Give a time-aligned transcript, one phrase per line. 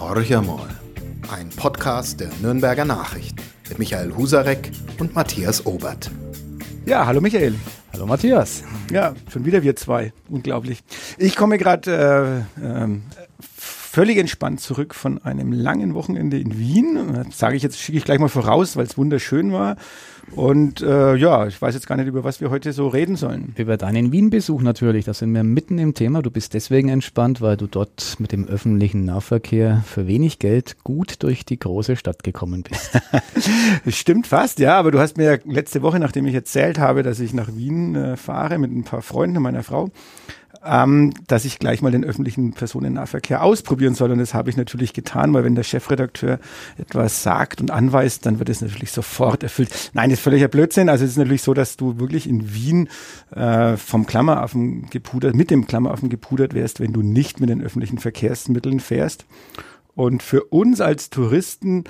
[0.00, 0.66] Horch mal.
[1.30, 6.10] Ein Podcast der Nürnberger Nachrichten mit Michael Husarek und Matthias Obert.
[6.86, 7.54] Ja, hallo Michael.
[7.92, 8.64] Hallo Matthias.
[8.90, 10.14] Ja, schon wieder wir zwei.
[10.30, 10.82] Unglaublich.
[11.18, 12.88] Ich komme gerade äh, äh,
[13.90, 16.96] völlig entspannt zurück von einem langen Wochenende in Wien.
[17.12, 19.76] Das sage ich jetzt, schicke ich gleich mal voraus, weil es wunderschön war.
[20.36, 23.52] Und äh, ja, ich weiß jetzt gar nicht, über was wir heute so reden sollen.
[23.56, 26.22] Über deinen Wien-Besuch natürlich, da sind wir mitten im Thema.
[26.22, 31.24] Du bist deswegen entspannt, weil du dort mit dem öffentlichen Nahverkehr für wenig Geld gut
[31.24, 32.92] durch die große Stadt gekommen bist.
[33.88, 37.34] Stimmt fast, ja, aber du hast mir letzte Woche, nachdem ich erzählt habe, dass ich
[37.34, 39.90] nach Wien äh, fahre mit ein paar Freunden meiner Frau,
[40.64, 44.10] ähm, dass ich gleich mal den öffentlichen Personennahverkehr ausprobieren soll.
[44.10, 46.38] Und das habe ich natürlich getan, weil wenn der Chefredakteur
[46.76, 49.70] etwas sagt und anweist, dann wird es natürlich sofort erfüllt.
[49.94, 50.88] Nein, das ist völliger Blödsinn.
[50.88, 52.88] Also es ist natürlich so, dass du wirklich in Wien
[53.34, 57.98] äh, vom Klammeraffen gepudert, mit dem Klammeraffen gepudert wärst, wenn du nicht mit den öffentlichen
[57.98, 59.24] Verkehrsmitteln fährst.
[59.94, 61.84] Und für uns als Touristen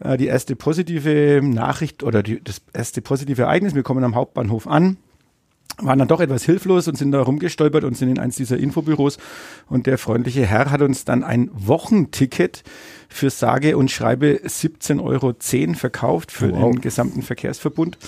[0.00, 4.66] äh, die erste positive Nachricht oder die, das erste positive Ereignis, wir kommen am Hauptbahnhof
[4.66, 4.96] an
[5.78, 9.18] waren dann doch etwas hilflos und sind da rumgestolpert und sind in eins dieser Infobüros.
[9.68, 12.62] Und der freundliche Herr hat uns dann ein Wochenticket
[13.08, 15.34] für sage und schreibe 17,10 Euro
[15.74, 16.70] verkauft für wow.
[16.70, 17.98] den gesamten Verkehrsverbund.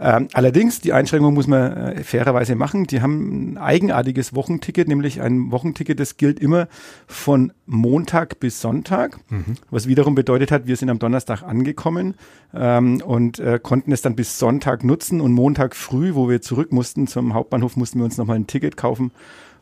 [0.00, 2.86] Ähm, allerdings, die Einschränkung muss man äh, fairerweise machen.
[2.86, 6.68] Die haben ein eigenartiges Wochenticket, nämlich ein Wochenticket, das gilt immer
[7.08, 9.56] von Montag bis Sonntag, mhm.
[9.70, 12.14] was wiederum bedeutet hat, wir sind am Donnerstag angekommen
[12.54, 16.72] ähm, und äh, konnten es dann bis Sonntag nutzen und Montag früh, wo wir zurück
[16.72, 19.10] mussten zum Hauptbahnhof, mussten wir uns nochmal ein Ticket kaufen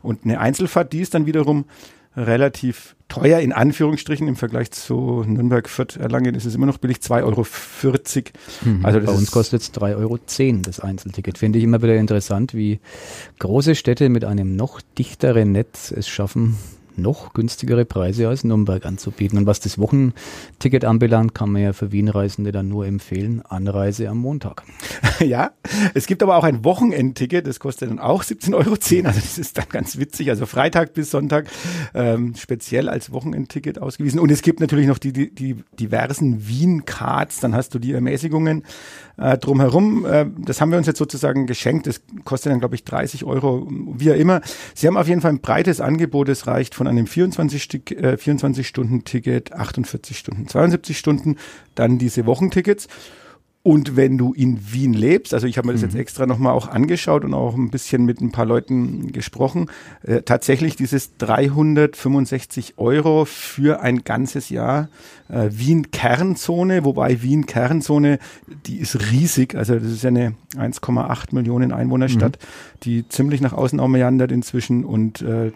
[0.03, 1.65] und eine Einzelfahrt, die ist dann wiederum
[2.17, 6.99] relativ teuer, in Anführungsstrichen, im Vergleich zu Nürnberg, Fürth, Erlangen ist es immer noch billig,
[6.99, 7.47] 2,40 Euro.
[8.65, 8.87] Mhm.
[8.87, 10.19] Also Bei uns kostet es 3,10 Euro
[10.63, 11.39] das Einzelticket.
[11.39, 12.81] Finde ich immer wieder interessant, wie
[13.39, 16.57] große Städte mit einem noch dichteren Netz es schaffen,
[16.99, 19.39] noch günstigere Preise als Nürnberg anzubieten.
[19.39, 24.19] Und was das Wochenticket anbelangt, kann man ja für Wien-Reisende dann nur empfehlen, Anreise am
[24.19, 24.63] Montag.
[25.19, 25.53] Ja,
[25.95, 28.73] es gibt aber auch ein Wochenendticket, das kostet dann auch 17,10 Euro.
[28.73, 30.29] Also das ist dann ganz witzig.
[30.29, 31.47] Also Freitag bis Sonntag
[31.95, 34.21] ähm, speziell als Wochenendticket ausgewiesen.
[34.21, 38.65] Und es gibt natürlich noch die, die, die diversen Wien-Cards, dann hast du die Ermäßigungen
[39.17, 40.05] äh, drumherum.
[40.05, 41.87] Äh, das haben wir uns jetzt sozusagen geschenkt.
[41.87, 44.41] Das kostet dann, glaube ich, 30 Euro, wie auch immer.
[44.75, 46.29] Sie haben auf jeden Fall ein breites Angebot.
[46.29, 51.37] Es reicht von einem 24-Stunden-Ticket, äh, 24 48 Stunden, 72 Stunden,
[51.75, 52.89] dann diese Wochentickets.
[53.67, 55.89] Und wenn du in Wien lebst, also ich habe mir das mhm.
[55.89, 59.73] jetzt extra nochmal auch angeschaut und auch ein bisschen mit ein paar Leuten gesprochen,
[60.05, 64.89] äh, tatsächlich dieses 365 Euro für ein ganzes Jahr
[65.29, 68.21] äh, Wien-Kernzone, wobei Wien-Kernzone,
[68.67, 72.81] die ist riesig, also das ist ja eine 1,8 Millionen Einwohnerstadt, mhm.
[72.85, 75.51] die ziemlich nach außen auch meandert inzwischen und äh,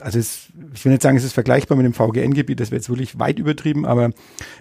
[0.00, 2.90] also es, ich will nicht sagen, es ist vergleichbar mit dem VGN-Gebiet, das wäre jetzt
[2.90, 4.10] wirklich weit übertrieben, aber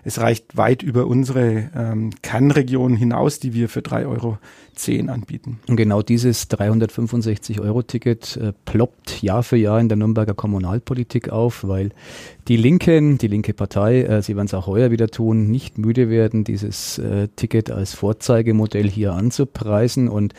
[0.05, 4.37] es reicht weit über unsere ähm, Kernregion Optionen hinaus, die wir für 3,10 Euro
[5.11, 5.59] anbieten.
[5.67, 11.89] Und genau dieses 365-Euro-Ticket äh, ploppt Jahr für Jahr in der Nürnberger Kommunalpolitik auf, weil
[12.47, 16.09] die Linken, die linke Partei, äh, sie werden es auch heuer wieder tun, nicht müde
[16.09, 20.07] werden, dieses äh, Ticket als Vorzeigemodell hier anzupreisen.
[20.09, 20.33] Und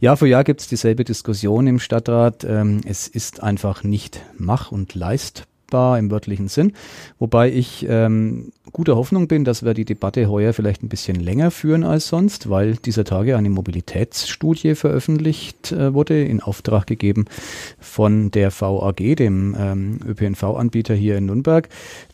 [0.00, 2.44] Jahr für Jahr gibt es dieselbe Diskussion im Stadtrat.
[2.44, 6.72] Ähm, es ist einfach nicht mach- und leistbar greifbar im wörtlichen Sinn.
[7.18, 11.50] Wobei ich ähm, guter Hoffnung bin, dass wir die Debatte heuer vielleicht ein bisschen länger
[11.50, 17.26] führen als sonst, weil dieser Tage eine Mobilitätsstudie veröffentlicht äh, wurde, in Auftrag gegeben
[17.80, 21.68] von der VAG, dem ähm, ÖPNV-Anbieter hier in Nürnberg,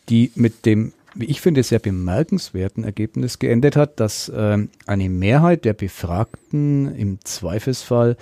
[0.09, 5.65] die mit dem wie ich finde, sehr bemerkenswerten Ergebnis geendet hat, dass äh, eine Mehrheit
[5.65, 8.15] der Befragten im Zweifelsfall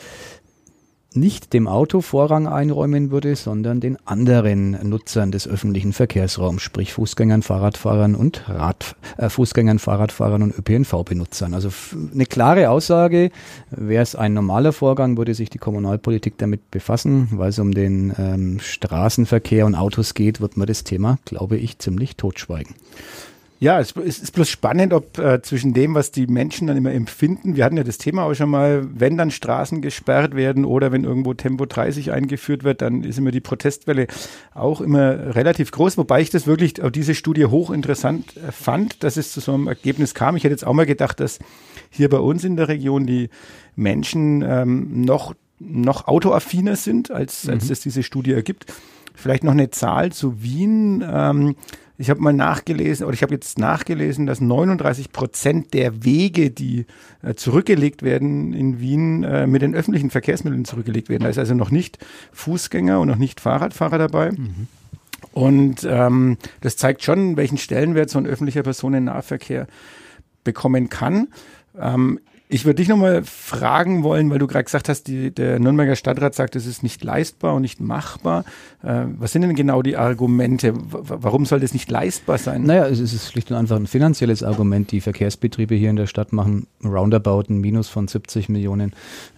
[1.19, 7.41] nicht dem Auto Vorrang einräumen würde, sondern den anderen Nutzern des öffentlichen Verkehrsraums, sprich Fußgängern,
[7.41, 11.53] Fahrradfahrern und Rad, äh, Fußgängern, Fahrradfahrern und ÖPNV-Benutzern.
[11.53, 11.69] Also
[12.13, 13.31] eine klare Aussage.
[13.69, 18.13] Wäre es ein normaler Vorgang, würde sich die Kommunalpolitik damit befassen, weil es um den
[18.17, 22.75] ähm, Straßenverkehr und Autos geht, wird man das Thema, glaube ich, ziemlich totschweigen.
[23.61, 27.57] Ja, es, ist bloß spannend, ob äh, zwischen dem, was die Menschen dann immer empfinden,
[27.57, 31.03] wir hatten ja das Thema auch schon mal, wenn dann Straßen gesperrt werden oder wenn
[31.03, 34.07] irgendwo Tempo 30 eingeführt wird, dann ist immer die Protestwelle
[34.53, 39.17] auch immer relativ groß, wobei ich das wirklich, auch diese Studie hochinteressant äh, fand, dass
[39.17, 40.37] es zu so einem Ergebnis kam.
[40.37, 41.39] Ich hätte jetzt auch mal gedacht, dass
[41.89, 43.29] hier bei uns in der Region die
[43.75, 47.71] Menschen ähm, noch, noch autoaffiner sind, als, als mhm.
[47.73, 48.67] es diese Studie ergibt.
[49.19, 51.03] Vielleicht noch eine Zahl zu Wien.
[51.05, 51.55] Ähm,
[51.97, 56.85] ich habe mal nachgelesen, oder ich habe jetzt nachgelesen, dass 39 Prozent der Wege, die
[57.21, 61.23] äh, zurückgelegt werden in Wien, äh, mit den öffentlichen Verkehrsmitteln zurückgelegt werden.
[61.23, 61.97] Da ist also noch nicht
[62.31, 64.31] Fußgänger und noch nicht Fahrradfahrer dabei.
[64.31, 64.67] Mhm.
[65.33, 69.67] Und ähm, das zeigt schon, welchen Stellenwert so ein öffentlicher Personennahverkehr
[70.45, 71.27] bekommen kann.
[71.77, 72.19] Ähm,
[72.51, 76.33] ich würde dich nochmal fragen wollen, weil du gerade gesagt hast, die, der Nürnberger Stadtrat
[76.33, 78.43] sagt, es ist nicht leistbar und nicht machbar.
[78.81, 80.75] Äh, was sind denn genau die Argumente?
[80.75, 82.63] W warum soll das nicht leistbar sein?
[82.63, 84.91] Naja, es ist schlicht und einfach ein finanzielles Argument.
[84.91, 88.93] Die Verkehrsbetriebe hier in der Stadt machen roundabout ein Minus von 70 Millionen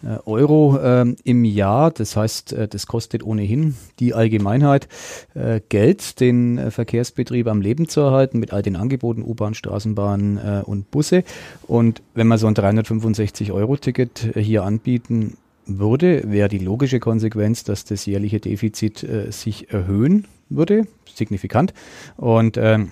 [0.06, 1.92] äh, Euro äh, im Jahr.
[1.92, 4.88] Das heißt, äh, das kostet ohnehin die Allgemeinheit
[5.34, 10.64] äh, Geld, den äh, Verkehrsbetrieb am Leben zu erhalten mit all den Angeboten, U-Bahn, Straßenbahn
[10.64, 11.24] und Busse.
[11.68, 17.64] Und wenn man so ein 350 65-Euro-Ticket äh, hier anbieten würde, wäre die logische Konsequenz,
[17.64, 21.74] dass das jährliche Defizit äh, sich erhöhen würde, signifikant.
[22.18, 22.92] Und ähm,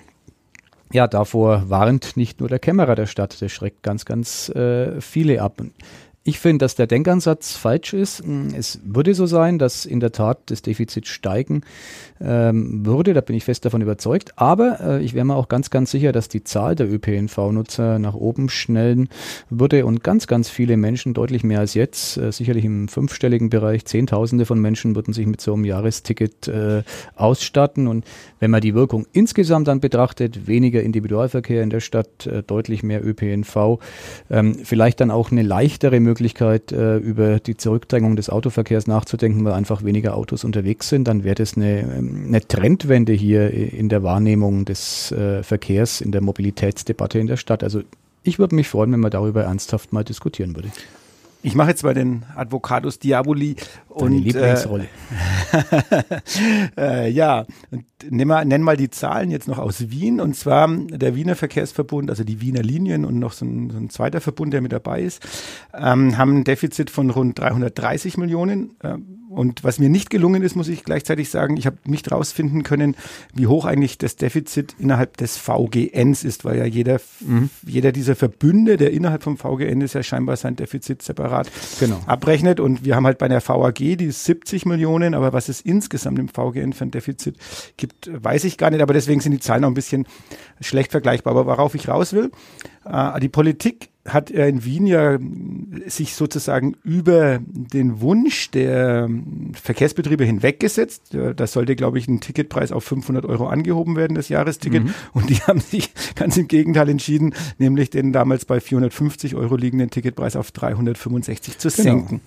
[0.92, 5.40] ja, davor warnt nicht nur der Kämmerer der Stadt, das schreckt ganz, ganz äh, viele
[5.40, 5.62] ab.
[6.22, 8.22] Ich finde, dass der Denkansatz falsch ist.
[8.54, 11.62] Es würde so sein, dass in der Tat das Defizit steigen
[12.20, 14.32] ähm, würde, da bin ich fest davon überzeugt.
[14.36, 18.12] Aber äh, ich wäre mir auch ganz, ganz sicher, dass die Zahl der ÖPNV-Nutzer nach
[18.12, 19.08] oben schnellen
[19.48, 23.86] würde und ganz, ganz viele Menschen, deutlich mehr als jetzt, äh, sicherlich im fünfstelligen Bereich,
[23.86, 26.82] Zehntausende von Menschen würden sich mit so einem Jahresticket äh,
[27.16, 27.86] ausstatten.
[27.88, 28.04] Und
[28.40, 33.02] wenn man die Wirkung insgesamt dann betrachtet, weniger Individualverkehr in der Stadt, äh, deutlich mehr
[33.02, 33.78] ÖPNV,
[34.28, 36.09] ähm, vielleicht dann auch eine leichtere Möglichkeit,
[36.72, 41.36] äh, über die Zurückdrängung des Autoverkehrs nachzudenken, weil einfach weniger Autos unterwegs sind, dann wäre
[41.36, 47.18] das eine, ähm, eine Trendwende hier in der Wahrnehmung des äh, Verkehrs, in der Mobilitätsdebatte
[47.18, 47.62] in der Stadt.
[47.62, 47.82] Also
[48.22, 50.70] ich würde mich freuen, wenn man darüber ernsthaft mal diskutieren würde.
[51.42, 54.88] Ich mache jetzt mal den Advocatus Diaboli Deine und Lieblingsrolle.
[56.76, 57.46] Äh, äh, ja,
[58.08, 62.10] nenn mal, nenn mal die Zahlen jetzt noch aus Wien und zwar der Wiener Verkehrsverbund,
[62.10, 65.02] also die Wiener Linien und noch so ein, so ein zweiter Verbund, der mit dabei
[65.02, 65.22] ist,
[65.74, 68.74] ähm, haben ein Defizit von rund 330 Millionen.
[68.82, 68.98] Äh,
[69.30, 72.96] und was mir nicht gelungen ist, muss ich gleichzeitig sagen, ich habe nicht rausfinden können,
[73.32, 77.48] wie hoch eigentlich das Defizit innerhalb des VGNs ist, weil ja jeder, mhm.
[77.64, 81.48] jeder dieser Verbünde, der innerhalb vom VGN ist, ja scheinbar sein Defizit separat
[81.78, 82.00] genau.
[82.06, 82.58] abrechnet.
[82.58, 86.28] Und wir haben halt bei der VAG die 70 Millionen, aber was es insgesamt im
[86.28, 87.36] VGN für ein Defizit
[87.76, 88.82] gibt, weiß ich gar nicht.
[88.82, 90.06] Aber deswegen sind die Zahlen auch ein bisschen
[90.60, 91.32] schlecht vergleichbar.
[91.32, 92.30] Aber worauf ich raus will,
[92.84, 95.18] äh, die Politik hat in Wien ja
[95.86, 99.10] sich sozusagen über den Wunsch der
[99.52, 101.14] Verkehrsbetriebe hinweggesetzt.
[101.36, 104.84] Da sollte, glaube ich, ein Ticketpreis auf 500 Euro angehoben werden, das Jahresticket.
[104.84, 104.94] Mhm.
[105.12, 109.90] Und die haben sich ganz im Gegenteil entschieden, nämlich den damals bei 450 Euro liegenden
[109.90, 111.82] Ticketpreis auf 365 zu genau.
[111.82, 112.20] senken.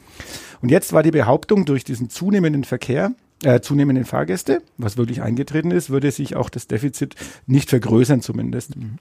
[0.61, 3.11] Und jetzt war die Behauptung, durch diesen zunehmenden Verkehr
[3.43, 8.75] äh, zunehmenden Fahrgäste, was wirklich eingetreten ist, würde sich auch das Defizit nicht vergrößern zumindest.
[8.75, 8.99] Mhm.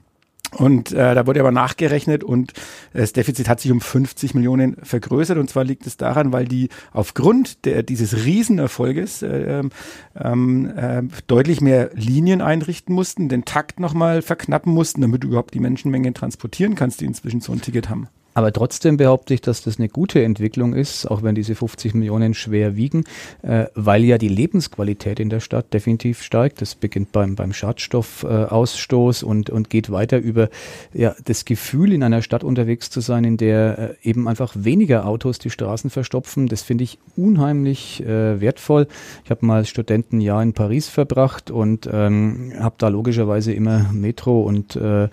[0.56, 2.52] Und äh, da wurde aber nachgerechnet und
[2.92, 5.38] das Defizit hat sich um 50 Millionen vergrößert.
[5.38, 9.70] Und zwar liegt es daran, weil die aufgrund der, dieses Riesenerfolges äh, ähm,
[10.14, 15.54] ähm, äh, deutlich mehr Linien einrichten mussten, den Takt nochmal verknappen mussten, damit du überhaupt
[15.54, 18.08] die Menschenmenge transportieren kannst, die inzwischen so ein Ticket haben.
[18.34, 22.34] Aber trotzdem behaupte ich, dass das eine gute Entwicklung ist, auch wenn diese 50 Millionen
[22.34, 23.04] schwer wiegen,
[23.42, 26.60] äh, weil ja die Lebensqualität in der Stadt definitiv steigt.
[26.62, 30.48] Das beginnt beim, beim Schadstoffausstoß äh, und, und geht weiter über
[30.94, 35.06] ja, das Gefühl, in einer Stadt unterwegs zu sein, in der äh, eben einfach weniger
[35.06, 36.48] Autos die Straßen verstopfen.
[36.48, 38.86] Das finde ich unheimlich äh, wertvoll.
[39.24, 44.76] Ich habe mal Studentenjahr in Paris verbracht und ähm, habe da logischerweise immer Metro und
[44.76, 45.08] äh,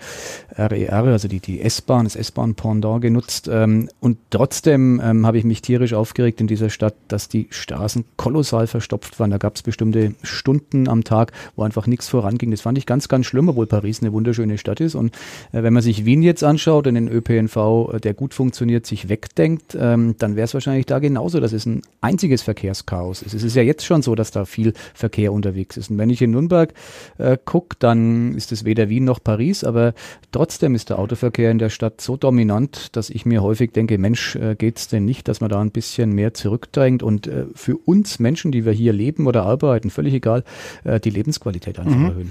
[0.56, 3.48] RER, e also die, die S-Bahn, das S-Bahn-Pendant genutzt.
[3.52, 8.04] Ähm, und trotzdem ähm, habe ich mich tierisch aufgeregt in dieser Stadt, dass die Straßen
[8.16, 9.30] kolossal verstopft waren.
[9.30, 12.52] Da gab es bestimmte Stunden am Tag, wo einfach nichts voranging.
[12.52, 14.94] Das fand ich ganz, ganz schlimm, obwohl Paris eine wunderschöne Stadt ist.
[14.94, 15.14] Und
[15.52, 17.56] äh, wenn man sich Wien jetzt anschaut und den ÖPNV,
[17.94, 21.66] äh, der gut funktioniert, sich wegdenkt, ähm, dann wäre es wahrscheinlich da genauso, dass es
[21.66, 23.34] ein einziges Verkehrschaos ist.
[23.34, 25.90] Es ist ja jetzt schon so, dass da viel Verkehr unterwegs ist.
[25.90, 26.72] Und wenn ich in Nürnberg
[27.18, 29.94] äh, gucke, dann ist es weder Wien noch Paris, aber
[30.30, 33.96] trotzdem ist der Autoverkehr in der Stadt so dominant, dass dass ich mir häufig denke,
[33.96, 37.78] Mensch, äh, es denn nicht, dass man da ein bisschen mehr zurückdrängt und äh, für
[37.78, 40.44] uns Menschen, die wir hier leben oder arbeiten, völlig egal,
[40.84, 42.04] äh, die Lebensqualität einfach mhm.
[42.04, 42.30] erhöhen.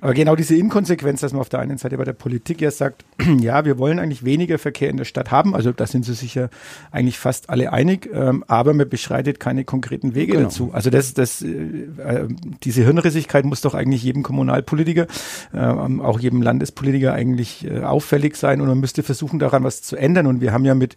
[0.00, 3.04] Aber genau diese Inkonsequenz, dass man auf der einen Seite bei der Politik ja sagt,
[3.40, 6.48] ja, wir wollen eigentlich weniger Verkehr in der Stadt haben, also da sind sie sicher
[6.90, 10.44] eigentlich fast alle einig, ähm, aber man beschreitet keine konkreten Wege genau.
[10.44, 10.70] dazu.
[10.72, 12.28] Also das, das, äh, äh,
[12.64, 15.06] diese Hirnrissigkeit muss doch eigentlich jedem Kommunalpolitiker,
[15.52, 19.96] äh, auch jedem Landespolitiker eigentlich äh, auffällig sein und man müsste versuchen, daran was zu
[19.96, 20.26] ändern.
[20.26, 20.96] Und wir haben ja mit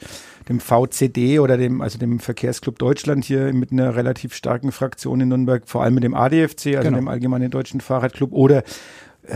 [0.50, 5.30] dem VCD oder dem, also dem Verkehrsclub Deutschland hier mit einer relativ starken Fraktion in
[5.30, 6.98] Nürnberg, vor allem mit dem ADFC, also genau.
[6.98, 8.64] dem Allgemeinen Deutschen Fahrradclub oder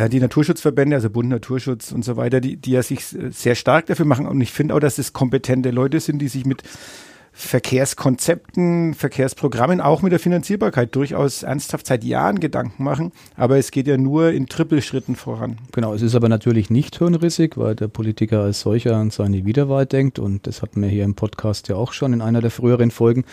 [0.09, 4.05] die Naturschutzverbände, also Bund Naturschutz und so weiter, die, die ja sich sehr stark dafür
[4.05, 4.27] machen.
[4.27, 6.63] Und ich finde auch, dass es kompetente Leute sind, die sich mit
[7.39, 13.11] Verkehrskonzepten, Verkehrsprogrammen, auch mit der Finanzierbarkeit durchaus ernsthaft seit Jahren Gedanken machen.
[13.35, 15.57] Aber es geht ja nur in Trippelschritten voran.
[15.71, 19.85] Genau, es ist aber natürlich nicht hirnrissig, weil der Politiker als solcher an seine Wiederwahl
[19.85, 20.17] denkt.
[20.17, 23.23] Und das hatten wir hier im Podcast ja auch schon in einer der früheren Folgen.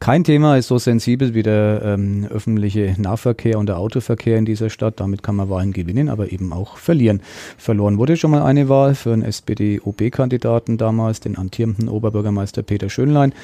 [0.00, 4.70] Kein Thema ist so sensibel wie der ähm, öffentliche Nahverkehr und der Autoverkehr in dieser
[4.70, 5.00] Stadt.
[5.00, 7.20] Damit kann man Wahlen gewinnen, aber eben auch verlieren.
[7.56, 13.34] Verloren wurde schon mal eine Wahl für einen SPD-OB-Kandidaten damals, den amtierenden Oberbürgermeister Peter Schönlein.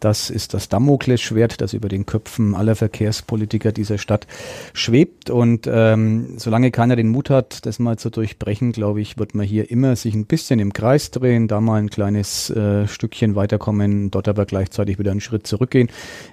[0.00, 4.26] Das ist das Damoklesschwert, das über den Köpfen aller Verkehrspolitiker dieser Stadt
[4.72, 5.30] schwebt.
[5.30, 9.46] Und ähm, solange keiner den Mut hat, das mal zu durchbrechen, glaube ich, wird man
[9.46, 14.10] hier immer sich ein bisschen im Kreis drehen, da mal ein kleines äh, Stückchen weiterkommen,
[14.10, 15.88] dort aber gleichzeitig wieder einen Schritt zurückgehen.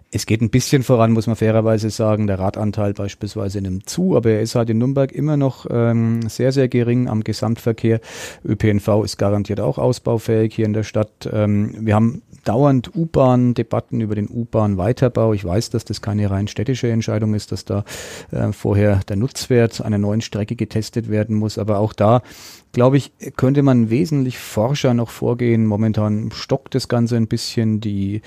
[0.09, 2.27] Es geht ein bisschen voran, muss man fairerweise sagen.
[2.27, 6.53] Der Radanteil beispielsweise nimmt zu, aber er ist halt in Nürnberg immer noch ähm, sehr,
[6.53, 8.00] sehr gering am Gesamtverkehr.
[8.45, 11.29] ÖPNV ist garantiert auch ausbaufähig hier in der Stadt.
[11.31, 15.34] Ähm, wir haben dauernd U-Bahn-Debatten über den U-Bahn-Weiterbau.
[15.34, 17.84] Ich weiß, dass das keine rein städtische Entscheidung ist, dass da
[18.32, 21.58] äh, vorher der Nutzwert einer neuen Strecke getestet werden muss.
[21.58, 22.22] Aber auch da
[22.77, 25.66] glaube ich, könnte man wesentlich forscher noch vorgehen.
[25.66, 27.82] Momentan stockt das Ganze ein bisschen.
[27.82, 28.22] Die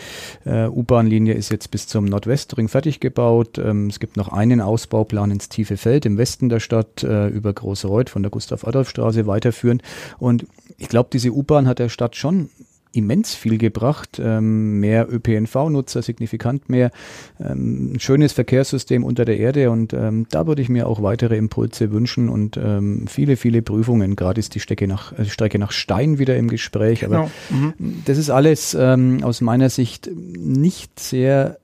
[0.44, 3.58] äh, U-Bahn-Linie ist jetzt bis zum Nordwestring fertig gebaut.
[3.58, 7.52] Ähm, es gibt noch einen Ausbauplan ins tiefe Feld im Westen der Stadt äh, über
[7.52, 9.82] Große Reuth von der Gustav-Adolf-Straße weiterführen.
[10.18, 10.46] Und
[10.78, 12.50] ich glaube, diese U-Bahn hat der Stadt schon
[12.92, 14.20] immens viel gebracht.
[14.22, 16.90] Ähm, mehr ÖPNV-Nutzer, signifikant mehr.
[17.38, 21.36] Ähm, ein schönes Verkehrssystem unter der Erde und ähm, da würde ich mir auch weitere
[21.36, 24.16] Impulse wünschen und ähm, viele, viele Prüfungen.
[24.16, 27.04] Gerade ist die Strecke nach, äh, Strecke nach Stein wieder im Gespräch.
[27.04, 27.72] Aber genau.
[27.78, 28.02] mhm.
[28.04, 31.58] das ist alles ähm, aus meiner Sicht nicht sehr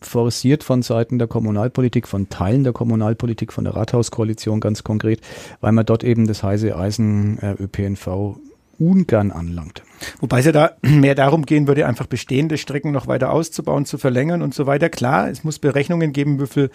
[0.00, 5.20] forciert von Seiten der Kommunalpolitik, von Teilen der Kommunalpolitik, von der Rathauskoalition ganz konkret,
[5.60, 8.36] weil man dort eben das heiße Eisen äh, ÖPNV
[8.78, 9.82] ungern anlangt.
[10.20, 13.98] Wobei es ja da mehr darum gehen würde, einfach bestehende Strecken noch weiter auszubauen, zu
[13.98, 14.88] verlängern und so weiter.
[14.88, 16.70] Klar, es muss Berechnungen geben, wie viel,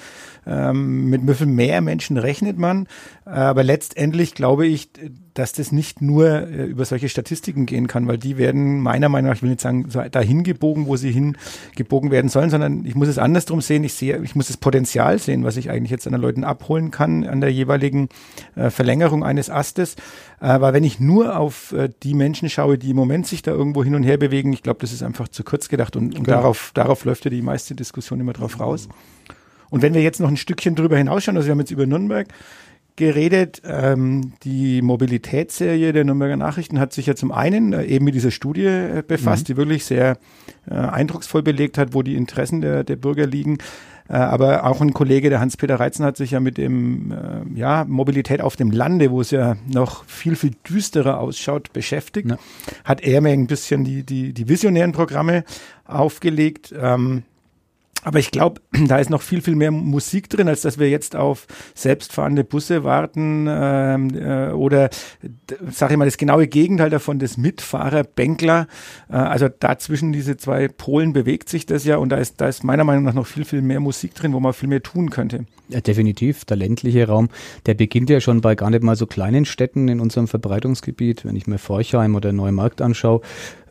[0.45, 2.87] ähm, mit wie viel mehr Menschen rechnet man.
[3.25, 4.89] Aber letztendlich glaube ich,
[5.33, 9.29] dass das nicht nur äh, über solche Statistiken gehen kann, weil die werden meiner Meinung
[9.29, 13.07] nach, ich will nicht sagen, dahin gebogen, wo sie hingebogen werden sollen, sondern ich muss
[13.07, 13.83] es andersrum sehen.
[13.83, 16.91] Ich sehe, ich muss das Potenzial sehen, was ich eigentlich jetzt an den Leuten abholen
[16.91, 18.09] kann an der jeweiligen
[18.55, 19.95] äh, Verlängerung eines Astes.
[20.45, 23.83] Weil wenn ich nur auf äh, die Menschen schaue, die im Moment sich da irgendwo
[23.83, 26.37] hin und her bewegen, ich glaube, das ist einfach zu kurz gedacht und, und genau.
[26.37, 28.89] darauf, darauf läuft ja die meiste Diskussion immer drauf raus.
[29.69, 32.27] Und wenn wir jetzt noch ein Stückchen drüber hinausschauen, also wir haben jetzt über Nürnberg,
[32.95, 33.61] geredet.
[33.65, 38.31] Ähm, die Mobilitätsserie der Nürnberger Nachrichten hat sich ja zum einen äh, eben mit dieser
[38.31, 39.53] Studie äh, befasst, mhm.
[39.53, 40.17] die wirklich sehr
[40.69, 43.57] äh, eindrucksvoll belegt hat, wo die Interessen der, der Bürger liegen.
[44.09, 47.85] Äh, aber auch ein Kollege, der Hans-Peter Reitzen, hat sich ja mit dem äh, ja,
[47.87, 52.29] Mobilität auf dem Lande, wo es ja noch viel, viel düsterer ausschaut, beschäftigt.
[52.29, 52.37] Ja.
[52.83, 55.43] Hat er mir ein bisschen die, die, die visionären Programme
[55.85, 56.73] aufgelegt.
[56.77, 57.23] Ähm,
[58.03, 61.15] aber ich glaube, da ist noch viel, viel mehr Musik drin, als dass wir jetzt
[61.15, 64.89] auf selbstfahrende Busse warten ähm, äh, oder,
[65.69, 68.67] sage ich mal, das genaue Gegenteil davon, das Mitfahrer-Bänkler.
[69.09, 72.63] Äh, also dazwischen diese zwei Polen bewegt sich das ja und da ist, da ist
[72.63, 75.45] meiner Meinung nach noch viel, viel mehr Musik drin, wo man viel mehr tun könnte.
[75.69, 76.45] Ja, definitiv.
[76.45, 77.29] Der ländliche Raum,
[77.65, 81.25] der beginnt ja schon bei gar nicht mal so kleinen Städten in unserem Verbreitungsgebiet.
[81.25, 83.21] Wenn ich mir Forchheim oder Neumarkt anschaue,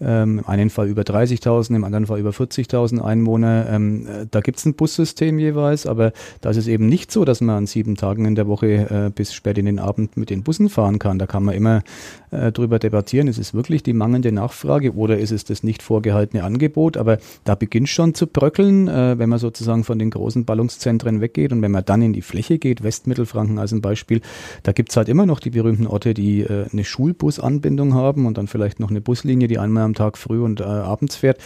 [0.01, 3.67] ähm, im einen Fall über 30.000, im anderen Fall über 40.000 Einwohner.
[3.71, 7.25] Ähm, äh, da gibt es ein Bussystem jeweils, aber da ist es eben nicht so,
[7.25, 10.31] dass man an sieben Tagen in der Woche äh, bis spät in den Abend mit
[10.31, 11.19] den Bussen fahren kann.
[11.19, 11.83] Da kann man immer
[12.31, 16.45] äh, drüber debattieren, ist es wirklich die mangelnde Nachfrage oder ist es das nicht vorgehaltene
[16.45, 16.97] Angebot?
[16.97, 21.53] Aber da beginnt schon zu bröckeln, äh, wenn man sozusagen von den großen Ballungszentren weggeht
[21.53, 24.21] und wenn man dann in die Fläche geht, Westmittelfranken als ein Beispiel,
[24.63, 28.39] da gibt es halt immer noch die berühmten Orte, die äh, eine Schulbusanbindung haben und
[28.39, 31.39] dann vielleicht noch eine Buslinie, die einmal am Tag früh und äh, abends fährt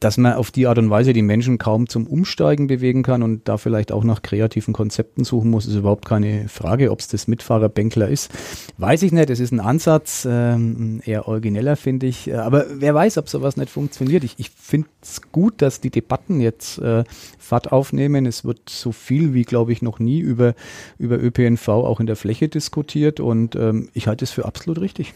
[0.00, 3.46] dass man auf die Art und Weise die Menschen kaum zum Umsteigen bewegen kann und
[3.48, 6.90] da vielleicht auch nach kreativen Konzepten suchen muss, ist überhaupt keine Frage.
[6.90, 8.30] Ob es das Mitfahrerbänkler ist,
[8.78, 9.28] weiß ich nicht.
[9.28, 12.34] Es ist ein Ansatz, ähm, eher origineller, finde ich.
[12.34, 14.24] Aber wer weiß, ob sowas nicht funktioniert.
[14.24, 17.04] Ich, ich finde es gut, dass die Debatten jetzt äh,
[17.38, 18.26] Fahrt aufnehmen.
[18.26, 20.54] Es wird so viel wie, glaube ich, noch nie über,
[20.98, 25.12] über ÖPNV auch in der Fläche diskutiert und ähm, ich halte es für absolut richtig.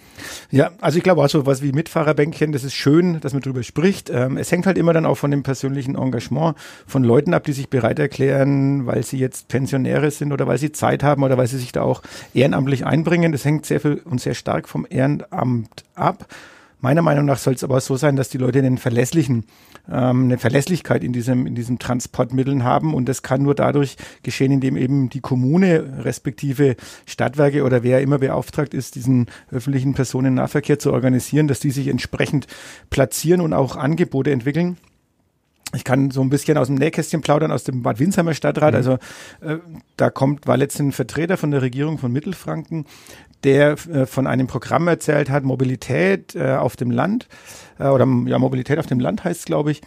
[0.50, 3.62] Ja, also ich glaube auch so was wie Mitfahrerbänkchen, das ist schön, dass man darüber
[3.62, 4.10] spricht.
[4.10, 7.44] Ähm, es hängt halt halt immer dann auch von dem persönlichen Engagement von Leuten ab,
[7.44, 11.38] die sich bereit erklären, weil sie jetzt Pensionäre sind oder weil sie Zeit haben oder
[11.38, 12.02] weil sie sich da auch
[12.34, 13.32] ehrenamtlich einbringen.
[13.32, 16.26] Das hängt sehr viel und sehr stark vom Ehrenamt ab.
[16.84, 19.46] Meiner Meinung nach soll es aber so sein, dass die Leute einen verlässlichen,
[19.90, 24.52] ähm, eine Verlässlichkeit in diesem, in diesem Transportmitteln haben und das kann nur dadurch geschehen,
[24.52, 26.76] indem eben die Kommune respektive
[27.06, 32.48] Stadtwerke oder wer immer beauftragt ist, diesen öffentlichen Personennahverkehr zu organisieren, dass die sich entsprechend
[32.90, 34.76] platzieren und auch Angebote entwickeln.
[35.74, 38.72] ich kann so ein bisschen aus dem Nähkästchen plaudern, aus dem Bad Winsheimer Stadtrat.
[38.72, 38.76] Mhm.
[38.76, 38.92] Also
[39.40, 39.56] äh,
[39.96, 42.84] da kommt, war letztens ein Vertreter von der Regierung von Mittelfranken,
[43.44, 47.28] der äh, von einem Programm erzählt hat, Mobilität äh, auf dem Land,
[47.78, 49.82] äh, oder ja, Mobilität auf dem Land heißt es, glaube ich.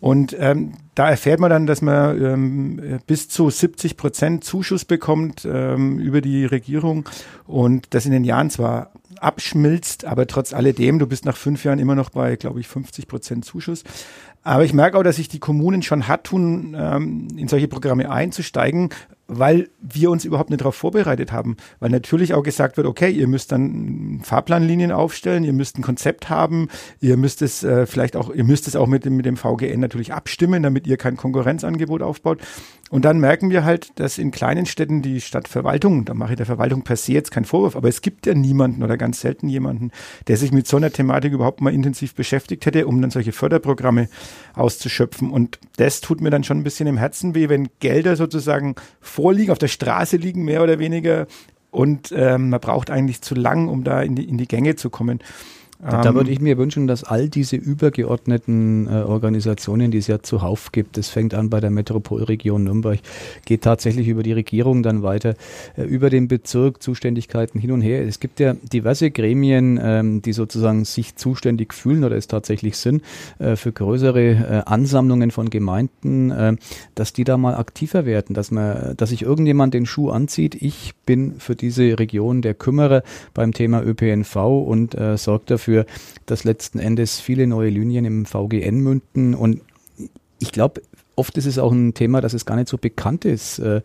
[0.00, 5.48] Und ähm, da erfährt man dann, dass man ähm, bis zu 70 Prozent Zuschuss bekommt
[5.50, 7.08] ähm, über die Regierung
[7.46, 11.78] und das in den Jahren zwar abschmilzt, aber trotz alledem, du bist nach fünf Jahren
[11.78, 13.82] immer noch bei, glaube ich, 50 Prozent Zuschuss.
[14.42, 18.10] Aber ich merke auch, dass sich die Kommunen schon hat tun, ähm, in solche Programme
[18.10, 18.90] einzusteigen,
[19.26, 21.56] weil wir uns überhaupt nicht darauf vorbereitet haben.
[21.80, 26.28] Weil natürlich auch gesagt wird, okay, ihr müsst dann Fahrplanlinien aufstellen, ihr müsst ein Konzept
[26.28, 26.68] haben,
[27.00, 29.80] ihr müsst es äh, vielleicht auch, ihr müsst es auch mit dem, mit dem VGN
[29.80, 32.40] natürlich abstimmen, damit ihr kein Konkurrenzangebot aufbaut.
[32.90, 36.46] Und dann merken wir halt, dass in kleinen Städten die Stadtverwaltung, da mache ich der
[36.46, 39.90] Verwaltung per se jetzt keinen Vorwurf, aber es gibt ja niemanden oder ganz selten jemanden,
[40.28, 44.08] der sich mit so einer Thematik überhaupt mal intensiv beschäftigt hätte, um dann solche Förderprogramme
[44.54, 45.30] auszuschöpfen.
[45.30, 48.74] Und das tut mir dann schon ein bisschen im Herzen weh, wenn Gelder sozusagen
[49.14, 51.26] vorliegen, auf der Straße liegen, mehr oder weniger,
[51.70, 54.90] und ähm, man braucht eigentlich zu lang, um da in die, in die Gänge zu
[54.90, 55.18] kommen.
[55.80, 60.06] Da, da würde ähm, ich mir wünschen, dass all diese übergeordneten äh, Organisationen, die es
[60.06, 63.00] ja zuhauf gibt, das fängt an bei der Metropolregion Nürnberg,
[63.44, 65.34] geht tatsächlich über die Regierung dann weiter,
[65.76, 68.06] äh, über den Bezirk, Zuständigkeiten hin und her.
[68.06, 73.02] Es gibt ja diverse Gremien, ähm, die sozusagen sich zuständig fühlen oder es tatsächlich sind
[73.38, 76.56] äh, für größere äh, Ansammlungen von Gemeinden, äh,
[76.94, 80.54] dass die da mal aktiver werden, dass man, dass sich irgendjemand den Schuh anzieht.
[80.54, 83.02] Ich bin für diese Region der Kümmerer
[83.34, 85.86] beim Thema ÖPNV und äh, sorgt dafür, dafür,
[86.26, 89.34] dass letzten Endes viele neue Linien im VGN münden.
[89.34, 89.62] Und
[90.38, 90.82] ich glaube,
[91.16, 93.58] oft ist es auch ein Thema, dass es gar nicht so bekannt ist.
[93.58, 93.82] Äh,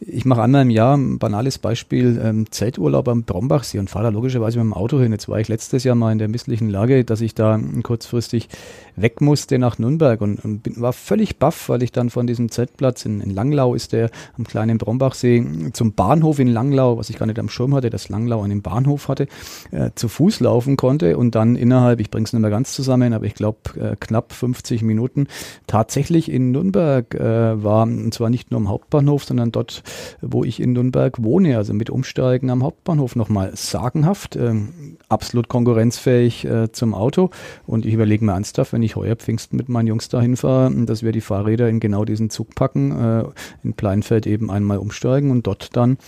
[0.00, 4.10] ich mache einmal im Jahr ein banales Beispiel, ähm, Zelturlaub am Brombachsee und fahre da
[4.10, 5.12] logischerweise mit dem Auto hin.
[5.12, 8.48] Jetzt war ich letztes Jahr mal in der misslichen Lage, dass ich da kurzfristig
[8.96, 12.50] weg musste nach Nürnberg und, und bin, war völlig baff, weil ich dann von diesem
[12.50, 17.18] Zeltplatz in, in, Langlau ist der am kleinen Brombachsee zum Bahnhof in Langlau, was ich
[17.18, 19.28] gar nicht am Schirm hatte, dass Langlau einen Bahnhof hatte,
[19.70, 23.12] äh, zu Fuß laufen konnte und dann innerhalb, ich bringe es nicht mehr ganz zusammen,
[23.12, 25.26] aber ich glaube äh, knapp 50 Minuten
[25.66, 29.82] tatsächlich in Nürnberg äh, war, und zwar nicht nur am Hauptbahnhof, sondern dort,
[30.20, 34.54] wo ich in Nürnberg wohne, also mit Umsteigen am Hauptbahnhof nochmal sagenhaft, äh,
[35.08, 37.30] absolut konkurrenzfähig äh, zum Auto
[37.66, 41.02] und ich überlege mir ernsthaft, wenn ich heuer Pfingsten mit meinen Jungs dahin fahre, dass
[41.02, 43.24] wir die Fahrräder in genau diesen Zug packen, äh,
[43.62, 45.98] in Pleinfeld eben einmal umsteigen und dort dann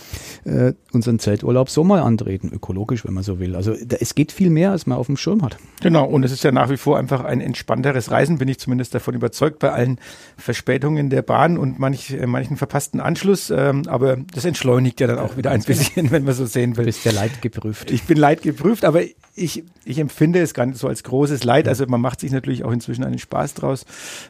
[0.45, 3.55] äh, unseren Zelturlaub so mal antreten, ökologisch, wenn man so will.
[3.55, 5.57] Also da, es geht viel mehr, als man auf dem Schirm hat.
[5.81, 8.93] Genau, und es ist ja nach wie vor einfach ein entspannteres Reisen, bin ich zumindest
[8.93, 9.99] davon überzeugt, bei allen
[10.51, 13.49] Verspätungen der Bahn und manch, äh, manchen verpassten Anschluss.
[13.51, 16.83] Ähm, aber das entschleunigt ja dann auch wieder ein bisschen, wenn man so sehen will.
[16.83, 17.89] Du bist ja leidgeprüft.
[17.89, 19.01] Ich bin leidgeprüft, aber
[19.35, 21.67] ich, ich empfinde es gar nicht so als großes Leid.
[21.67, 23.85] Also man macht sich natürlich auch inzwischen einen Spaß draus.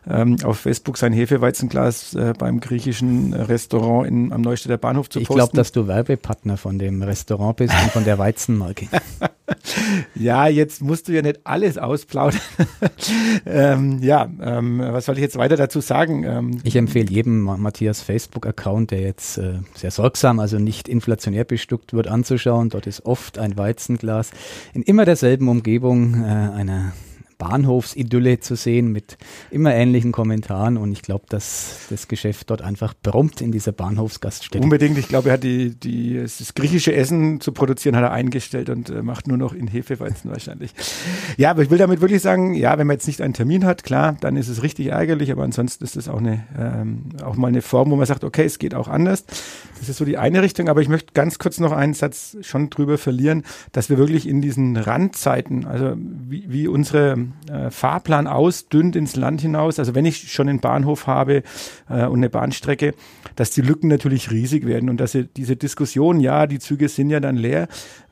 [0.10, 5.28] Ähm, auf Facebook sein Hefeweizenglas äh, beim griechischen Restaurant in, am Neustädter Bahnhof zu ich
[5.28, 5.40] posten.
[5.40, 8.88] Ich glaube, dass du Werbepartner von dem Restaurant bist und von der Weizenmarke.
[10.16, 12.40] ja, jetzt musst du ja nicht alles ausplaudern.
[13.46, 16.24] ähm, ja, ähm, was soll ich jetzt weiter dazu sagen?
[16.24, 21.94] Ähm, ich empfehle jedem Matthias Facebook-Account, der jetzt äh, sehr sorgsam, also nicht inflationär bestückt
[21.94, 22.70] wird, anzuschauen.
[22.70, 24.32] Dort ist oft ein Weizenglas
[24.74, 26.92] in immer derselben Umgebung äh, einer
[27.42, 29.18] Bahnhofsidylle zu sehen mit
[29.50, 34.64] immer ähnlichen Kommentaren und ich glaube, dass das Geschäft dort einfach brummt in dieser Bahnhofsgaststätte.
[34.64, 38.70] Unbedingt, ich glaube, er hat die, die, das griechische Essen zu produzieren, hat er eingestellt
[38.70, 40.76] und äh, macht nur noch in Hefeweizen wahrscheinlich.
[41.38, 43.84] Ja, aber ich will damit wirklich sagen, ja, wenn man jetzt nicht einen Termin hat,
[43.84, 47.48] klar, dann ist es richtig ärgerlich, aber ansonsten ist es auch eine, ähm, auch mal
[47.48, 49.26] eine Form, wo man sagt, okay, es geht auch anders.
[49.80, 52.70] Das ist so die eine Richtung, aber ich möchte ganz kurz noch einen Satz schon
[52.70, 58.96] drüber verlieren, dass wir wirklich in diesen Randzeiten, also wie, wie unsere äh, Fahrplan ausdünnt
[58.96, 59.80] ins Land hinaus.
[59.80, 61.44] Also wenn ich schon einen Bahnhof habe
[61.89, 62.94] äh, und eine Bahnstrecke,
[63.36, 67.20] dass die Lücken natürlich riesig werden und dass diese Diskussion, ja, die Züge sind ja
[67.20, 67.67] dann leer.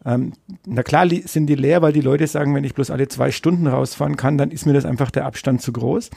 [0.06, 0.34] Ähm,
[0.66, 3.68] na klar sind die leer, weil die Leute sagen, wenn ich bloß alle zwei Stunden
[3.68, 6.10] rausfahren kann, dann ist mir das einfach der Abstand zu groß.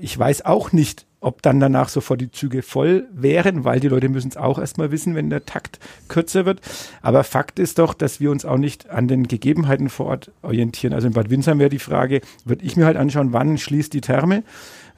[0.00, 4.08] Ich weiß auch nicht, ob dann danach sofort die Züge voll wären, weil die Leute
[4.08, 6.60] müssen es auch erstmal wissen, wenn der Takt kürzer wird.
[7.00, 10.92] Aber Fakt ist doch, dass wir uns auch nicht an den Gegebenheiten vor Ort orientieren.
[10.92, 14.00] Also in Bad Windsheim wäre die Frage, würde ich mir halt anschauen, wann schließt die
[14.00, 14.42] Therme?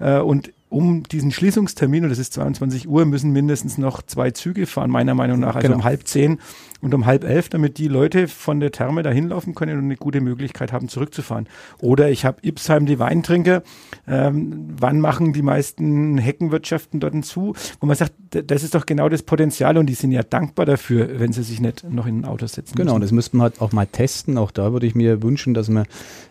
[0.01, 4.67] Äh, und um diesen Schließungstermin, und das ist 22 Uhr, müssen mindestens noch zwei Züge
[4.67, 5.55] fahren, meiner Meinung nach.
[5.55, 5.79] Also genau.
[5.79, 6.41] um halb zehn
[6.81, 9.97] und um halb elf, damit die Leute von der Therme dahin laufen können und eine
[9.97, 11.49] gute Möglichkeit haben, zurückzufahren.
[11.79, 13.63] Oder ich habe Ipsheim die Weintrinker.
[14.09, 17.55] Ähm, wann machen die meisten Heckenwirtschaften dort zu?
[17.79, 21.21] Wo man sagt, das ist doch genau das Potenzial und die sind ja dankbar dafür,
[21.21, 22.75] wenn sie sich nicht noch in ein Auto setzen.
[22.75, 22.95] Genau, müssen.
[22.97, 24.39] und das müsste man halt auch mal testen.
[24.39, 25.87] Auch da würde ich mir wünschen, dass man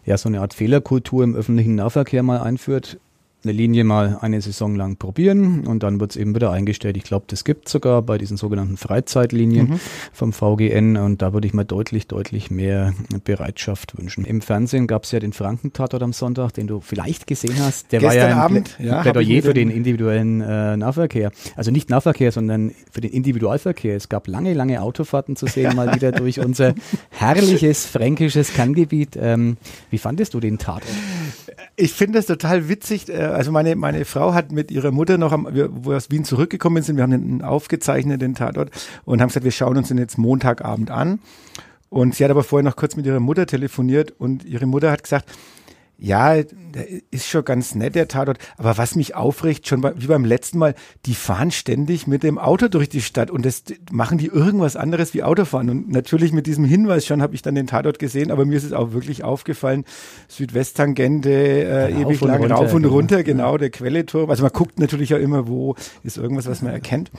[0.06, 2.97] ja so eine Art Fehlerkultur im öffentlichen Nahverkehr mal einführt
[3.43, 6.97] eine Linie mal eine Saison lang probieren und dann wird es eben wieder eingestellt.
[6.97, 9.79] Ich glaube, das gibt sogar bei diesen sogenannten Freizeitlinien mhm.
[10.12, 14.25] vom VGN und da würde ich mal deutlich, deutlich mehr Bereitschaft wünschen.
[14.25, 17.91] Im Fernsehen gab es ja den Frankentatort am Sonntag, den du vielleicht gesehen hast.
[17.91, 21.32] Der Gestern war ja ein Abend, ja, Plädoyer für den individuellen äh, Nahverkehr.
[21.56, 23.95] Also nicht Nahverkehr, sondern für den Individualverkehr.
[23.95, 26.75] Es gab lange, lange Autofahrten zu sehen, mal wieder durch unser
[27.10, 29.17] herrliches fränkisches Kerngebiet.
[29.19, 29.58] Ähm,
[29.89, 30.84] wie fandest du den Tatort?
[31.75, 33.10] Ich finde das total witzig.
[33.10, 36.26] Äh, also meine, meine Frau hat mit ihrer Mutter noch, am, wo wir aus Wien
[36.26, 38.72] zurückgekommen sind, wir haben den aufgezeichnet, Tatort,
[39.06, 41.19] und haben gesagt, wir schauen uns den jetzt Montagabend an.
[41.89, 45.04] Und sie hat aber vorher noch kurz mit ihrer Mutter telefoniert und ihre Mutter hat
[45.04, 45.30] gesagt,
[45.97, 48.38] ja, der ist schon ganz nett, der Tatort.
[48.58, 50.75] Aber was mich aufregt, schon wie beim letzten Mal,
[51.06, 55.13] die fahren ständig mit dem Auto durch die Stadt und das machen die irgendwas anderes
[55.13, 55.69] wie Autofahren.
[55.69, 58.63] Und natürlich mit diesem Hinweis schon habe ich dann den Tatort gesehen, aber mir ist
[58.63, 59.86] es auch wirklich aufgefallen,
[60.27, 62.95] Südwesttangente, äh, ja, ewig lang runter, rauf und genau.
[62.95, 64.29] runter, genau, genau der Quelleturm.
[64.29, 67.12] Also man guckt natürlich auch immer, wo ist irgendwas, was man erkennt.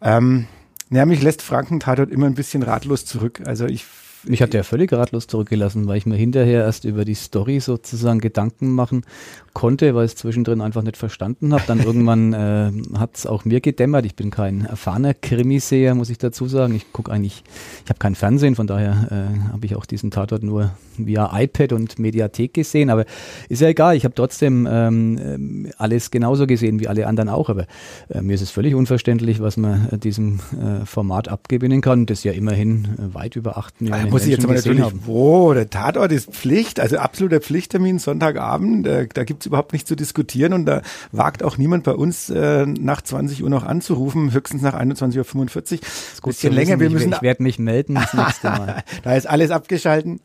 [0.00, 0.46] Ähm,
[0.90, 3.42] ja, mich lässt Franken-Tatort immer ein bisschen ratlos zurück.
[3.46, 3.84] Also ich
[4.26, 8.20] mich hat der völlig ratlos zurückgelassen, weil ich mir hinterher erst über die Story sozusagen
[8.20, 9.04] Gedanken machen
[9.52, 11.62] konnte, weil ich es zwischendrin einfach nicht verstanden habe.
[11.66, 14.04] Dann irgendwann äh, hat es auch mir gedämmert.
[14.04, 16.74] Ich bin kein erfahrener Krimiseher, muss ich dazu sagen.
[16.74, 17.44] Ich gucke eigentlich,
[17.84, 21.72] ich habe kein Fernsehen, von daher äh, habe ich auch diesen Tatort nur via iPad
[21.72, 22.90] und Mediathek gesehen.
[22.90, 23.04] Aber
[23.48, 27.48] ist ja egal, ich habe trotzdem ähm, alles genauso gesehen wie alle anderen auch.
[27.48, 27.66] Aber
[28.08, 32.24] äh, mir ist es völlig unverständlich, was man äh, diesem äh, Format abgewinnen kann, das
[32.24, 35.02] ja immerhin äh, weit über acht Millionen muss ich jetzt aber natürlich, haben.
[35.04, 39.96] wo, der Tatort ist Pflicht, also absoluter Pflichttermin, Sonntagabend, äh, da gibt's überhaupt nichts zu
[39.96, 44.62] diskutieren und da wagt auch niemand bei uns äh, nach 20 Uhr noch anzurufen, höchstens
[44.62, 45.78] nach 21.45 Uhr.
[46.22, 47.10] Gut bisschen länger, wir müssen.
[47.10, 48.84] Ich, ich werde mich melden das nächste Mal.
[49.02, 50.20] da ist alles abgeschalten.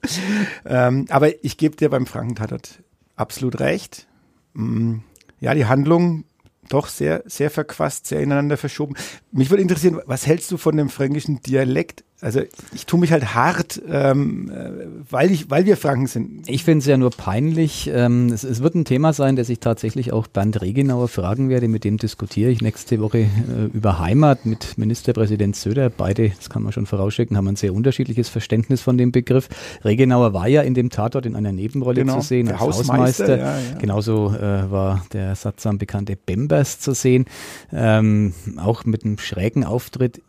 [0.65, 2.79] ähm, aber ich gebe dir beim Frankentatort
[3.15, 4.07] absolut recht.
[4.53, 4.97] Mm,
[5.39, 6.25] ja, die Handlung
[6.69, 8.95] doch sehr, sehr verquast, sehr ineinander verschoben.
[9.31, 12.03] Mich würde interessieren, was hältst du von dem fränkischen Dialekt?
[12.21, 12.41] Also
[12.73, 16.49] ich tue mich halt hart, ähm, äh, weil ich, weil wir Franken sind.
[16.49, 17.89] Ich finde es ja nur peinlich.
[17.93, 21.69] Ähm, es, es, wird ein Thema sein, das ich tatsächlich auch Bernd Regenauer fragen werde.
[21.69, 23.27] Mit dem diskutiere ich nächste Woche äh,
[23.73, 25.89] über Heimat mit Ministerpräsident Söder.
[25.89, 29.47] Beide, das kann man schon vorausschicken, haben ein sehr unterschiedliches Verständnis von dem Begriff.
[29.85, 33.23] Regenauer war ja in dem Tatort in einer Nebenrolle genau, zu sehen als Hausmeister.
[33.23, 33.37] Hausmeister.
[33.37, 33.77] Ja, ja.
[33.79, 37.25] Genauso äh, war der sattsam bekannte Bembers zu sehen,
[37.71, 40.21] ähm, auch mit einem schrägen Auftritt.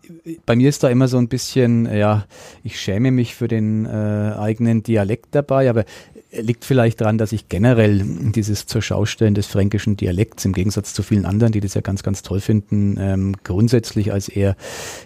[0.46, 2.26] Bei mir ist da immer so ein bisschen ja,
[2.62, 5.84] ich schäme mich für den äh, eigenen Dialekt dabei, aber
[6.32, 11.02] liegt vielleicht daran, dass ich generell dieses zur Schaustellen des fränkischen Dialekts im Gegensatz zu
[11.02, 14.56] vielen anderen, die das ja ganz, ganz toll finden, ähm, grundsätzlich als eher,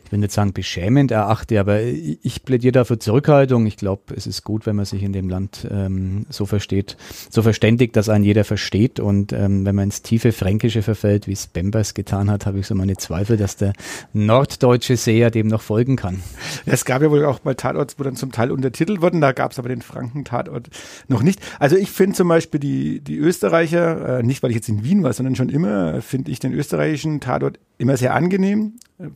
[0.04, 3.66] ich will nicht sagen beschämend erachte, aber ich plädiere dafür Zurückhaltung.
[3.66, 6.96] Ich glaube, es ist gut, wenn man sich in dem Land ähm, so versteht,
[7.30, 11.32] so verständigt, dass einen jeder versteht und ähm, wenn man ins tiefe Fränkische verfällt, wie
[11.32, 13.72] es Bembers getan hat, habe ich so meine Zweifel, dass der
[14.12, 16.22] norddeutsche Seher dem noch folgen kann.
[16.66, 19.52] Es gab ja wohl auch mal Tatorts, wo dann zum Teil untertitelt wurden, da gab
[19.52, 20.68] es aber den Franken-Tatort
[21.14, 21.40] noch nicht.
[21.58, 25.02] Also ich finde zum Beispiel die, die Österreicher, äh, nicht weil ich jetzt in Wien
[25.02, 28.74] war, sondern schon immer, finde ich den österreichischen Tatort immer sehr angenehm.
[28.98, 29.08] Äh,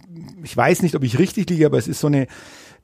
[0.43, 2.27] ich weiß nicht, ob ich richtig liege, aber es ist so eine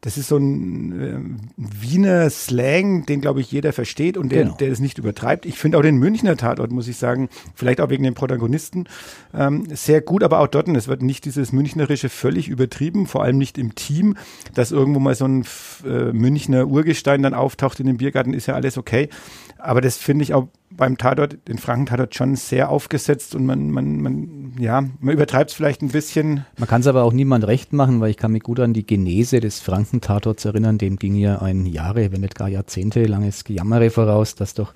[0.01, 1.19] das ist so ein äh,
[1.57, 4.57] Wiener Slang, den glaube ich jeder versteht und der, genau.
[4.57, 5.47] der es nicht übertreibt.
[5.47, 8.87] Ich finde auch den Münchner Tatort, muss ich sagen, vielleicht auch wegen den Protagonisten,
[9.33, 13.39] ähm, sehr gut, aber auch dort, es wird nicht dieses Münchnerische völlig übertrieben, vor allem
[13.39, 14.17] nicht im Team,
[14.55, 15.45] dass irgendwo mal so ein
[15.87, 19.09] äh, Münchner Urgestein dann auftaucht in dem Biergarten, ist ja alles okay.
[19.59, 24.01] Aber das finde ich auch beim Tatort, den Franken-Tatort schon sehr aufgesetzt und man, man,
[24.01, 26.45] man, ja, man übertreibt es vielleicht ein bisschen.
[26.59, 28.87] Man kann es aber auch niemand recht machen, weil ich kann mich gut an die
[28.87, 30.79] Genese des Franken-Tatorts erinnern.
[30.79, 34.75] Dem ging ja ein Jahre, wenn nicht gar Jahrzehnte langes Gejammere voraus, dass doch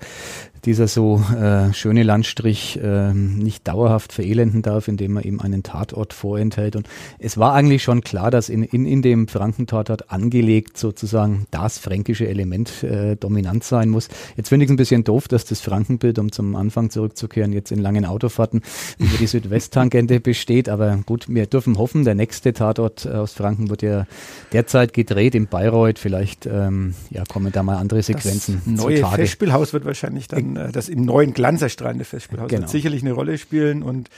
[0.65, 6.13] dieser so äh, schöne Landstrich äh, nicht dauerhaft verelenden darf, indem man ihm einen Tatort
[6.13, 6.75] vorenthält.
[6.75, 11.77] Und es war eigentlich schon klar, dass in, in, in dem Frankentatort angelegt sozusagen das
[11.77, 14.09] fränkische Element äh, dominant sein muss.
[14.35, 17.71] Jetzt finde ich es ein bisschen doof, dass das Frankenbild, um zum Anfang zurückzukehren, jetzt
[17.71, 18.61] in langen Autofahrten
[18.97, 20.69] über die Südwesttangente besteht.
[20.69, 24.05] Aber gut, wir dürfen hoffen, der nächste Tatort aus Franken wird ja
[24.51, 25.99] derzeit gedreht in Bayreuth.
[25.99, 28.61] Vielleicht ähm, ja, kommen da mal andere Sequenzen.
[28.65, 32.61] Das neue Festspielhaus wird wahrscheinlich dann äh, das im neuen Glanz erstrahlende Festspielhaus genau.
[32.61, 34.09] wird sicherlich eine Rolle spielen und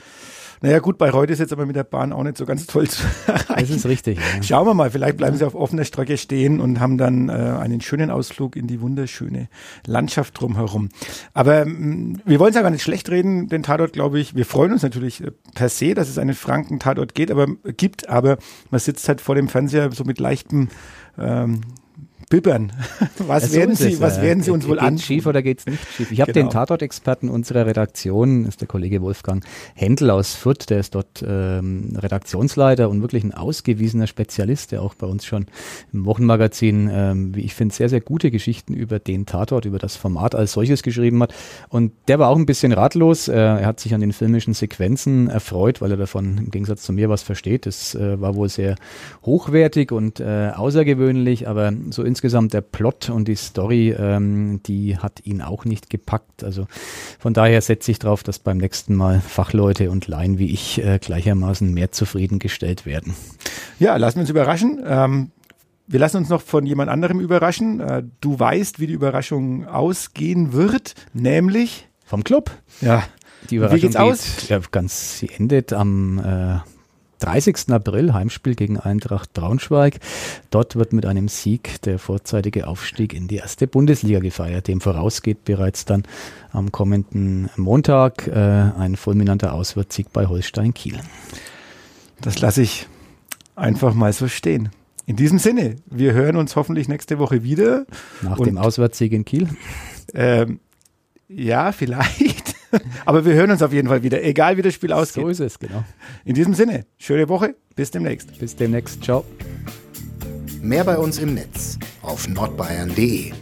[0.64, 2.88] naja, gut, bei heute ist jetzt aber mit der Bahn auch nicht so ganz toll
[2.88, 3.68] zu erreichen.
[3.68, 4.20] Das ist richtig.
[4.20, 4.44] Ja.
[4.44, 7.82] Schauen wir mal, vielleicht bleiben sie auf offener Strecke stehen und haben dann äh, einen
[7.82, 9.50] schönen Ausflug in die wunderschöne
[9.88, 10.90] Landschaft drumherum.
[11.34, 14.36] Aber ähm, wir wollen es ja gar nicht schlecht reden, den Tatort, glaube ich.
[14.36, 18.38] Wir freuen uns natürlich äh, per se, dass es einen Franken-Tatort geht, aber gibt, aber
[18.70, 20.70] man sitzt halt vor dem Fernseher so mit leichtem
[21.18, 21.62] ähm,
[22.32, 22.72] bibbern.
[23.20, 24.98] Was Ja, so werden Sie, es, was werden Sie uns wohl geht's an?
[24.98, 26.12] schief oder geht's nicht schief?
[26.12, 26.48] Ich habe Genau.
[26.48, 29.44] den Tatort-Experten unserer Redaktion, ist der Kollege Wolfgang
[29.76, 34.96] Händel aus Fürth, der ist dort ähm, Redaktionsleiter und wirklich ein ausgewiesener Spezialist, der auch
[34.96, 35.46] bei uns schon
[35.94, 39.96] im Wochenmagazin, ähm, wie ich finde, sehr, sehr gute Geschichten über den Tatort, über das
[39.98, 41.34] Format als solches geschrieben hat.
[41.70, 43.28] Und der war auch ein bisschen ratlos.
[43.28, 46.94] Äh, er hat sich an den filmischen Sequenzen erfreut, weil er davon im Gegensatz zu
[46.94, 47.66] mir was versteht.
[47.66, 48.78] Das äh, war wohl sehr
[49.26, 55.26] hochwertig und äh, außergewöhnlich, aber so insgesamt der Plot und die Story, ähm, die hat
[55.26, 56.44] ihn auch nicht gepackt.
[56.44, 56.68] Also
[57.20, 61.00] von daher setze ich darauf, dass beim nächsten Mal Fachleute und Laien wie ich äh,
[61.00, 63.14] gleichermaßen mehr zufriedengestellt werden.
[63.80, 64.82] Ja, lassen wir uns überraschen.
[64.86, 65.32] Ähm,
[65.88, 67.80] wir lassen uns noch von jemand anderem überraschen.
[67.80, 72.52] Äh, du weißt, wie die Überraschung ausgehen wird, nämlich, Vom Club.
[72.82, 73.04] ja,
[73.46, 74.36] Die Wie Überraschung geht's aus?
[74.42, 76.60] Geht, ja, ganz, sie endet am äh,
[77.24, 77.70] 30.
[77.70, 80.00] April, Heimspiel gegen Eintracht Braunschweig.
[80.50, 84.68] Dort wird mit einem Sieg der vorzeitige Aufstieg in die erste Bundesliga gefeiert.
[84.68, 86.04] Dem vorausgeht bereits dann
[86.52, 91.00] am kommenden Montag äh, ein fulminanter Auswärtssieg bei Holstein Kiel.
[92.20, 92.88] das lasse ich
[93.56, 94.70] einfach mal so stehen.
[95.06, 97.86] In diesem Sinne, wir hören uns hoffentlich nächste Woche wieder.
[98.22, 99.50] Nach Und- dem Auswärtssieg in Kiel.
[100.14, 100.60] Ähm,
[101.28, 102.41] ja, vielleicht.
[103.06, 105.24] Aber wir hören uns auf jeden Fall wieder, egal wie das Spiel ausgeht.
[105.24, 105.84] So ist es, genau.
[106.26, 108.38] In diesem Sinne, schöne Woche, bis demnächst.
[108.40, 109.04] Bis demnächst.
[109.04, 109.26] Ciao.
[110.62, 113.34] Mehr bei uns im Netz auf nordbayern.de.